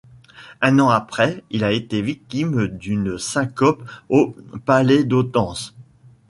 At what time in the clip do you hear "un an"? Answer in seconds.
0.61-0.89